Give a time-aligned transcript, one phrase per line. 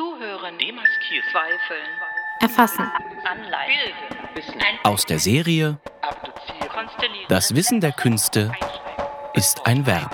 [0.00, 1.90] Zuhören, demaskieren, zweifeln,
[2.40, 2.90] Erfassen.
[3.26, 3.92] anleiten,
[4.82, 5.78] Aus der Serie
[7.28, 8.50] Das Wissen der Künste
[9.34, 10.10] ist ein Verb.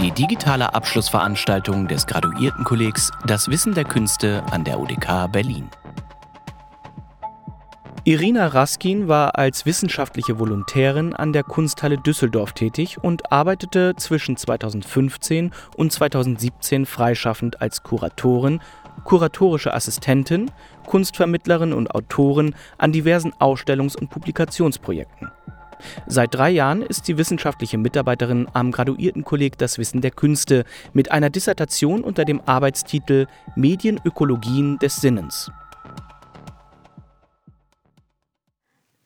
[0.00, 5.70] Die digitale Abschlussveranstaltung des Graduiertenkollegs Das Wissen der Künste an der UDK Berlin.
[8.08, 15.50] Irina Raskin war als wissenschaftliche Volontärin an der Kunsthalle Düsseldorf tätig und arbeitete zwischen 2015
[15.76, 18.60] und 2017 freischaffend als Kuratorin,
[19.02, 20.52] kuratorische Assistentin,
[20.86, 25.32] Kunstvermittlerin und Autorin an diversen Ausstellungs- und Publikationsprojekten.
[26.06, 31.28] Seit drei Jahren ist sie wissenschaftliche Mitarbeiterin am Graduiertenkolleg Das Wissen der Künste mit einer
[31.28, 35.50] Dissertation unter dem Arbeitstitel Medienökologien des Sinnens.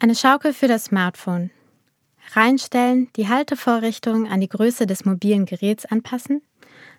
[0.02, 1.50] Eine Schaukel für das Smartphone.
[2.32, 6.40] Reinstellen, die Haltevorrichtung an die Größe des mobilen Geräts anpassen,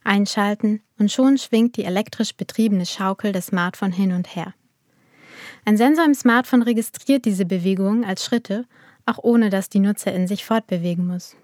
[0.04, 4.54] einschalten und schon schwingt die elektrisch betriebene Schaukel des Smartphone hin und her.
[5.66, 8.66] Ein Sensor im Smartphone registriert diese Bewegungen als Schritte,
[9.08, 11.36] auch ohne dass die Nutzerin sich fortbewegen muss.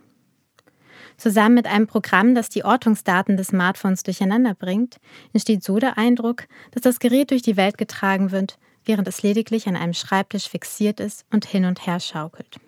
[1.17, 4.97] Zusammen mit einem Programm, das die Ortungsdaten des Smartphones durcheinander bringt,
[5.33, 9.67] entsteht so der Eindruck, dass das Gerät durch die Welt getragen wird, während es lediglich
[9.67, 12.59] an einem Schreibtisch fixiert ist und hin und her schaukelt.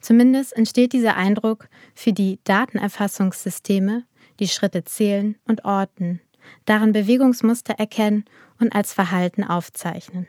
[0.00, 4.04] Zumindest entsteht dieser Eindruck für die Datenerfassungssysteme,
[4.38, 6.20] die Schritte zählen und orten,
[6.64, 8.24] darin Bewegungsmuster erkennen
[8.58, 10.26] und als Verhalten aufzeichnen.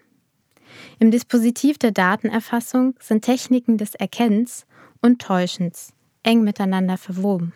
[0.99, 4.65] Im Dispositiv der Datenerfassung sind Techniken des Erkennens
[5.01, 7.53] und Täuschens eng miteinander verwoben.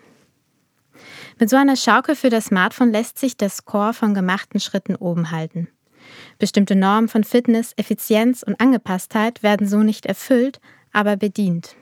[1.39, 5.31] Mit so einer Schaukel für das Smartphone lässt sich der Score von gemachten Schritten oben
[5.31, 5.67] halten.
[6.39, 10.59] Bestimmte Normen von Fitness, Effizienz und Angepasstheit werden so nicht erfüllt,
[10.91, 11.75] aber bedient.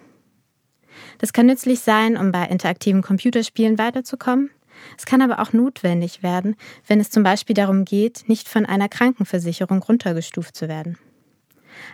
[1.18, 4.50] Das kann nützlich sein, um bei interaktiven Computerspielen weiterzukommen.
[4.98, 6.56] Es kann aber auch notwendig werden,
[6.88, 10.98] wenn es zum Beispiel darum geht, nicht von einer Krankenversicherung runtergestuft zu werden.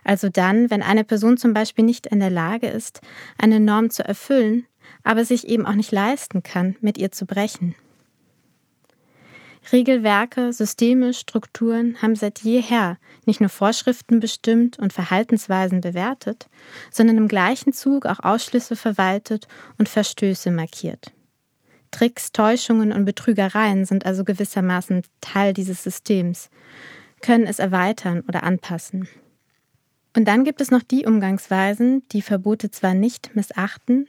[0.03, 3.01] Also dann, wenn eine Person zum Beispiel nicht in der Lage ist,
[3.37, 4.65] eine Norm zu erfüllen,
[5.03, 7.75] aber sich eben auch nicht leisten kann, mit ihr zu brechen.
[9.71, 16.47] Regelwerke, Systeme, Strukturen haben seit jeher nicht nur Vorschriften bestimmt und Verhaltensweisen bewertet,
[16.91, 21.11] sondern im gleichen Zug auch Ausschlüsse verwaltet und Verstöße markiert.
[21.91, 26.49] Tricks, Täuschungen und Betrügereien sind also gewissermaßen Teil dieses Systems,
[27.21, 29.07] können es erweitern oder anpassen.
[30.15, 34.07] Und dann gibt es noch die Umgangsweisen, die Verbote zwar nicht missachten,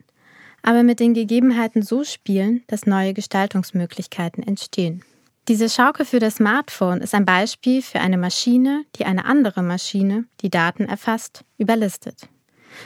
[0.63, 5.03] aber mit den Gegebenheiten so spielen, dass neue Gestaltungsmöglichkeiten entstehen.
[5.51, 10.27] Diese Schaukel für das Smartphone ist ein Beispiel für eine Maschine, die eine andere Maschine,
[10.43, 12.29] die Daten erfasst, überlistet.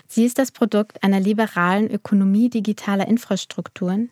[0.06, 4.10] Sie ist das Produkt einer liberalen Ökonomie digitaler Infrastrukturen,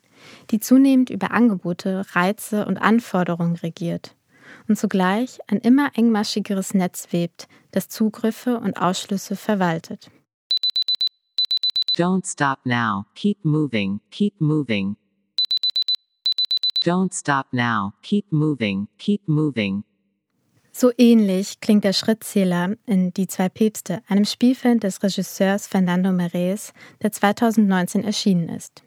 [0.50, 4.16] die zunehmend über Angebote, Reize und Anforderungen regiert
[4.68, 10.10] und zugleich ein immer engmaschigeres Netz webt, das Zugriffe und Ausschlüsse verwaltet.
[11.96, 13.06] Don't stop now.
[13.14, 14.02] Keep moving.
[14.10, 14.98] Keep moving.
[16.84, 17.92] Don't stop now.
[18.02, 18.88] Keep moving.
[18.98, 19.84] Keep moving.
[20.72, 26.72] So ähnlich klingt der Schrittzähler in Die zwei Päpste, einem Spielfilm des Regisseurs Fernando Meirelles,
[27.02, 28.82] der 2019 erschienen ist.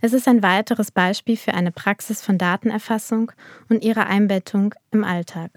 [0.00, 3.30] Es ist ein weiteres Beispiel für eine Praxis von Datenerfassung
[3.68, 5.50] und ihrer Einbettung im Alltag.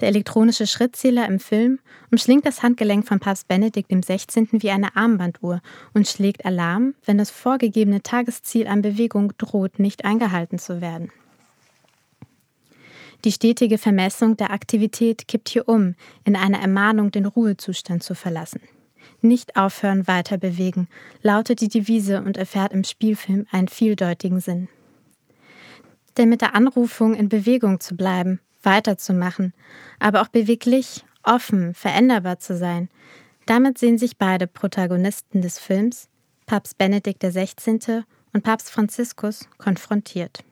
[0.00, 1.78] Der elektronische Schrittzähler im Film
[2.10, 4.48] umschlingt das Handgelenk von Papst Benedikt XVI.
[4.52, 5.62] wie eine Armbanduhr
[5.94, 11.10] und schlägt Alarm, wenn das vorgegebene Tagesziel an Bewegung droht, nicht eingehalten zu werden.
[13.24, 18.60] Die stetige Vermessung der Aktivität kippt hier um in eine Ermahnung, den Ruhezustand zu verlassen.
[19.22, 20.88] Nicht aufhören, weiter bewegen,
[21.22, 24.68] lautet die Devise und erfährt im Spielfilm einen vieldeutigen Sinn.
[26.16, 29.54] Denn mit der Anrufung in Bewegung zu bleiben, weiterzumachen,
[29.98, 32.88] aber auch beweglich, offen, veränderbar zu sein,
[33.46, 36.08] damit sehen sich beide Protagonisten des Films,
[36.46, 38.02] Papst Benedikt XVI.
[38.32, 40.44] und Papst Franziskus, konfrontiert.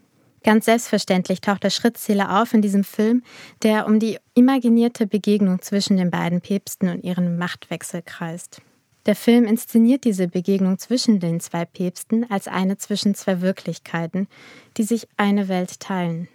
[0.45, 3.23] Ganz selbstverständlich taucht der Schrittzähler auf in diesem Film,
[3.63, 8.61] der um die imaginierte Begegnung zwischen den beiden Päpsten und ihren Machtwechsel kreist.
[9.07, 14.29] Der Film inszeniert diese Begegnung zwischen den zwei Päpsten als eine zwischen zwei Wirklichkeiten,
[14.77, 16.29] die sich eine Welt teilen.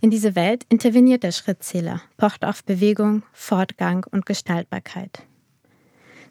[0.00, 5.22] In diese Welt interveniert der Schrittzähler, pocht auf Bewegung, Fortgang und Gestaltbarkeit.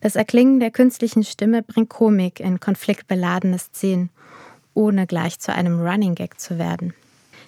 [0.02, 4.10] Das Erklingen der künstlichen Stimme bringt Komik in konfliktbeladene Szenen
[4.74, 6.94] ohne gleich zu einem Running Gag zu werden.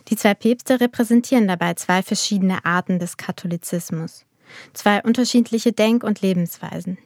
[0.08, 4.26] Die zwei Päpste repräsentieren dabei zwei verschiedene Arten des Katholizismus,
[4.74, 6.98] zwei unterschiedliche Denk- und Lebensweisen.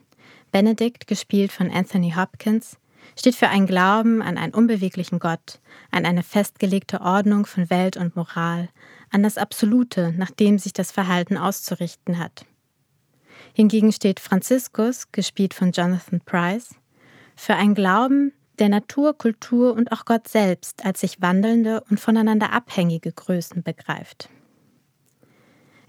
[0.52, 2.76] Benedikt, gespielt von Anthony Hopkins,
[3.18, 5.60] steht für einen Glauben an einen unbeweglichen Gott,
[5.90, 8.68] an eine festgelegte Ordnung von Welt und Moral,
[9.10, 12.44] an das Absolute, nach dem sich das Verhalten auszurichten hat.
[13.52, 16.74] Hingegen steht Franziskus, gespielt von Jonathan Price,
[17.36, 22.52] für einen Glauben, der Natur, Kultur und auch Gott selbst als sich wandelnde und voneinander
[22.52, 24.28] abhängige Größen begreift.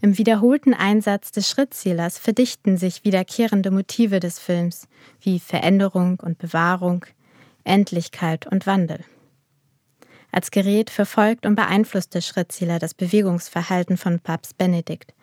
[0.04, 4.88] Im wiederholten Einsatz des Schrittzählers verdichten sich wiederkehrende Motive des Films
[5.20, 7.06] wie Veränderung und Bewahrung,
[7.64, 9.02] Endlichkeit und Wandel.
[10.32, 15.14] Als Gerät verfolgt und beeinflusst der Schrittzähler das Bewegungsverhalten von Papst Benedikt,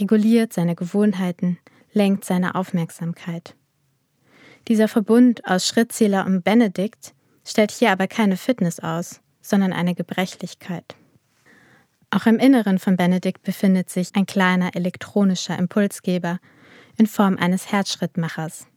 [0.00, 1.58] reguliert seine Gewohnheiten,
[1.92, 3.54] lenkt seine Aufmerksamkeit.
[4.66, 7.14] Dieser Verbund aus Schrittzähler und Benedikt
[7.44, 10.96] stellt hier aber keine Fitness aus, sondern eine Gebrechlichkeit.
[12.14, 16.38] Auch im Inneren von Benedikt befindet sich ein kleiner elektronischer Impulsgeber
[16.96, 18.68] in Form eines Herzschrittmachers.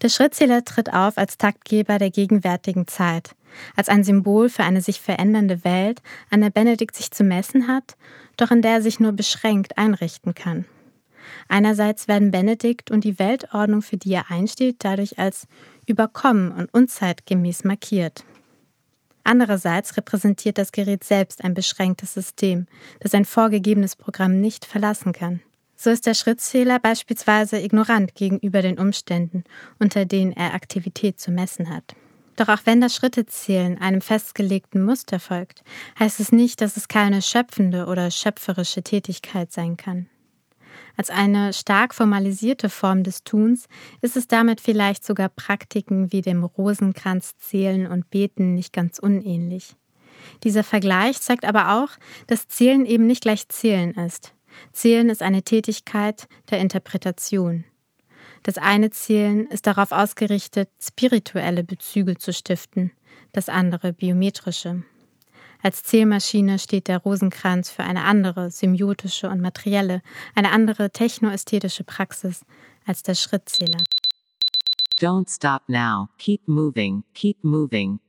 [0.00, 3.36] Der Schrittzähler tritt auf als Taktgeber der gegenwärtigen Zeit,
[3.76, 6.00] als ein Symbol für eine sich verändernde Welt,
[6.30, 7.98] an der Benedikt sich zu messen hat,
[8.38, 10.64] doch in der er sich nur beschränkt einrichten kann.
[11.46, 15.46] Einerseits werden Benedikt und die Weltordnung, für die er einsteht, dadurch als
[15.84, 18.24] überkommen und unzeitgemäß markiert.
[19.28, 22.66] Andererseits repräsentiert das Gerät selbst ein beschränktes System,
[23.00, 25.42] das ein vorgegebenes Programm nicht verlassen kann.
[25.76, 29.44] So ist der Schrittzähler beispielsweise ignorant gegenüber den Umständen,
[29.78, 31.94] unter denen er Aktivität zu messen hat.
[32.36, 35.62] Doch auch wenn das Schrittezählen einem festgelegten Muster folgt,
[35.98, 40.08] heißt es nicht, dass es keine schöpfende oder schöpferische Tätigkeit sein kann.
[40.98, 43.68] Als eine stark formalisierte Form des Tuns
[44.00, 49.76] ist es damit vielleicht sogar Praktiken wie dem Rosenkranz zählen und beten nicht ganz unähnlich.
[50.42, 51.90] Dieser Vergleich zeigt aber auch,
[52.26, 54.34] dass Zählen eben nicht gleich Zählen ist.
[54.72, 57.62] Zählen ist eine Tätigkeit der Interpretation.
[58.42, 62.90] Das eine Zählen ist darauf ausgerichtet, spirituelle Bezüge zu stiften,
[63.32, 64.82] das andere biometrische.
[65.60, 70.02] Als Zählmaschine steht der Rosenkranz für eine andere semiotische und materielle,
[70.34, 72.44] eine andere technoästhetische Praxis
[72.86, 73.82] als der Schrittzähler.
[75.00, 76.08] Don't stop now.
[76.18, 77.04] Keep moving.
[77.14, 78.00] Keep moving.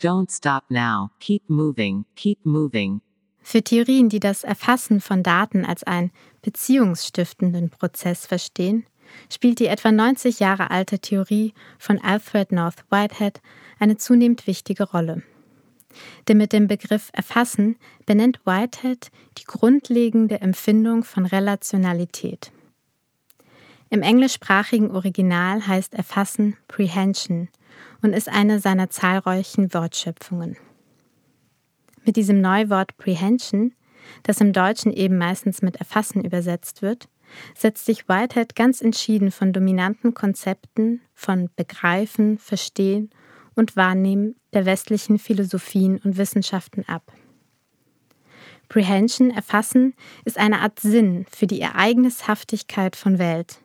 [0.00, 1.10] Don't stop now.
[1.20, 2.04] Keep moving.
[2.16, 3.00] Keep moving.
[3.42, 8.86] Für Theorien, die das Erfassen von Daten als einen beziehungsstiftenden Prozess verstehen,
[9.28, 13.40] spielt die etwa 90 Jahre alte Theorie von Alfred North Whitehead
[13.78, 15.22] eine zunehmend wichtige Rolle.
[16.28, 22.52] Denn mit dem Begriff Erfassen benennt Whitehead die grundlegende Empfindung von Relationalität.
[23.90, 27.48] Im englischsprachigen Original heißt Erfassen Prehension
[28.00, 30.56] und ist eine seiner zahlreichen Wortschöpfungen.
[32.04, 33.74] Mit diesem Neuwort Prehension,
[34.22, 37.08] das im Deutschen eben meistens mit Erfassen übersetzt wird,
[37.54, 43.10] setzt sich Whitehead ganz entschieden von dominanten Konzepten von Begreifen, Verstehen
[43.54, 47.12] und Wahrnehmen der westlichen Philosophien und Wissenschaften ab.
[48.68, 49.94] Prehension, Erfassen,
[50.24, 53.58] ist eine Art Sinn für die Ereignishaftigkeit von Welt,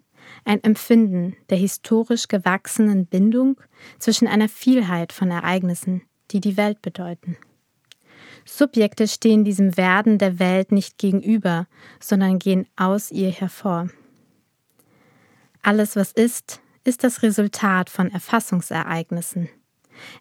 [0.43, 3.59] ein Empfinden der historisch gewachsenen Bindung
[3.99, 6.01] zwischen einer Vielheit von Ereignissen,
[6.31, 7.37] die die Welt bedeuten.
[8.43, 11.67] Subjekte stehen diesem Werden der Welt nicht gegenüber,
[11.99, 13.89] sondern gehen aus ihr hervor.
[15.61, 19.49] Alles, was ist, ist das Resultat von Erfassungsereignissen.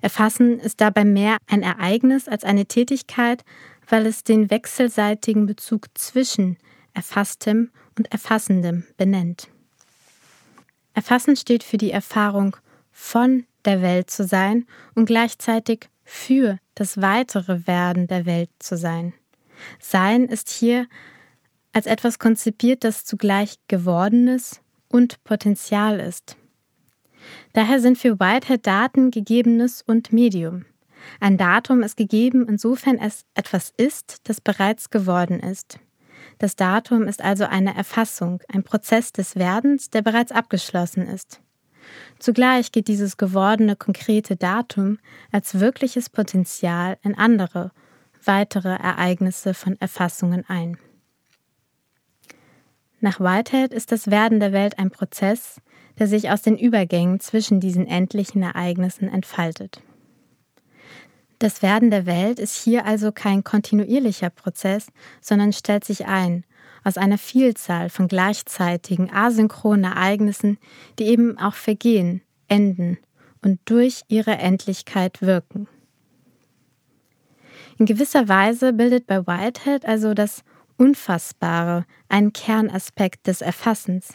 [0.01, 3.45] Erfassen ist dabei mehr ein Ereignis als eine Tätigkeit,
[3.89, 6.59] weil es den wechselseitigen Bezug zwischen
[6.95, 9.49] Erfasstem und Erfassendem benennt.
[10.95, 12.57] Erfassen steht für die Erfahrung
[12.91, 19.13] von der Welt zu sein und gleichzeitig für das weitere Werden der Welt zu sein.
[19.79, 20.87] Sein ist hier
[21.73, 26.37] als etwas konzipiert, das zugleich Gewordenes und Potenzial ist.
[27.53, 30.65] Daher sind für Whitehead Daten gegebenes und Medium.
[31.21, 35.79] Ein Datum ist gegeben, insofern es etwas ist, das bereits geworden ist.
[36.39, 41.41] Das Datum ist also eine Erfassung, ein Prozess des Werdens, der bereits abgeschlossen ist.
[42.19, 44.99] Zugleich geht dieses gewordene konkrete Datum
[45.33, 47.71] als wirkliches Potenzial in andere,
[48.25, 50.79] weitere Ereignisse von Erfassungen ein.
[53.01, 55.61] Nach Whitehead ist das Werden der Welt ein Prozess,
[55.99, 59.81] der sich aus den Übergängen zwischen diesen endlichen Ereignissen entfaltet.
[61.39, 64.87] Das Werden der Welt ist hier also kein kontinuierlicher Prozess,
[65.21, 66.45] sondern stellt sich ein
[66.83, 70.59] aus einer Vielzahl von gleichzeitigen asynchronen Ereignissen,
[70.99, 72.99] die eben auch vergehen, enden
[73.43, 75.69] und durch ihre Endlichkeit wirken.
[77.79, 80.43] In gewisser Weise bildet bei Whitehead also das
[80.79, 84.15] Unfassbare einen Kernaspekt des Erfassens.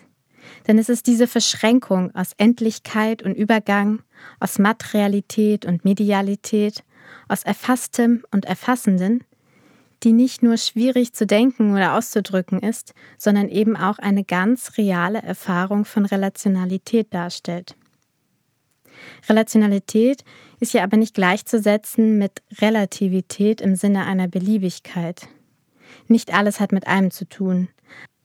[0.68, 4.02] Denn es ist diese Verschränkung aus Endlichkeit und Übergang,
[4.40, 6.84] aus Materialität und Medialität,
[7.28, 9.24] aus Erfasstem und Erfassenden,
[10.04, 15.22] die nicht nur schwierig zu denken oder auszudrücken ist, sondern eben auch eine ganz reale
[15.22, 17.76] Erfahrung von Relationalität darstellt.
[19.30, 20.24] Relationalität
[20.60, 25.28] ist ja aber nicht gleichzusetzen mit Relativität im Sinne einer Beliebigkeit.
[26.08, 27.70] Nicht alles hat mit einem zu tun,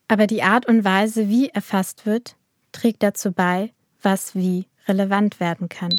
[0.09, 2.37] aber die Art und Weise, wie erfasst wird,
[2.73, 3.73] trägt dazu bei,
[4.03, 5.95] was wie relevant werden kann.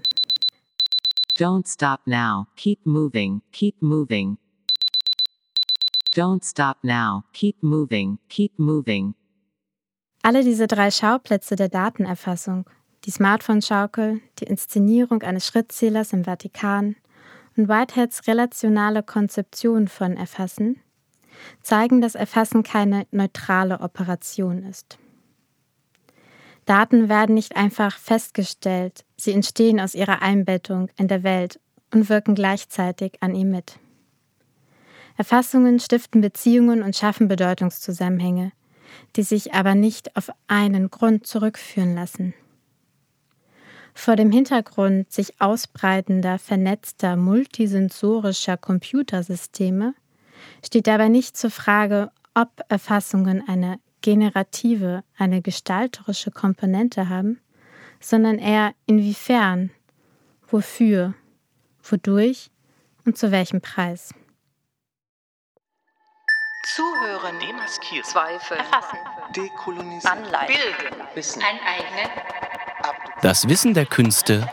[1.37, 2.47] Don't stop now.
[2.55, 3.41] Keep moving.
[3.51, 4.37] Keep moving.
[6.15, 7.23] Don't stop now.
[7.33, 8.17] Keep moving.
[8.29, 9.13] Keep moving.
[10.23, 12.65] Alle diese drei Schauplätze der Datenerfassung,
[13.05, 16.95] die Smartphone-Schaukel, die Inszenierung eines Schrittzählers im Vatikan
[17.55, 20.81] und Whiteheads relationale Konzeption von Erfassen,
[21.61, 24.97] zeigen, dass Erfassen keine neutrale Operation ist.
[26.65, 31.59] Daten werden nicht einfach festgestellt, sie entstehen aus ihrer Einbettung in der Welt
[31.93, 33.79] und wirken gleichzeitig an ihm mit.
[35.15, 38.51] Erfassungen stiften Beziehungen und schaffen Bedeutungszusammenhänge,
[39.15, 42.33] die sich aber nicht auf einen Grund zurückführen lassen.
[43.93, 49.95] Vor dem Hintergrund sich ausbreitender, vernetzter, multisensorischer Computersysteme
[50.63, 57.39] steht dabei nicht zur Frage, ob Erfassungen eine generative, eine gestalterische Komponente haben,
[57.99, 59.71] sondern eher inwiefern,
[60.47, 61.13] wofür,
[61.83, 62.49] wodurch
[63.05, 64.13] und zu welchem Preis.
[66.75, 68.03] Zuhören, Demaskieren.
[68.03, 68.97] Zweifeln, Erfassen.
[69.35, 71.41] Dekolonisieren, Anleihen, Bilden, Wissen.
[71.41, 72.11] Aneignen,
[73.21, 74.49] Das Wissen der Künste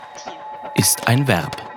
[0.75, 1.74] ist ein Verb.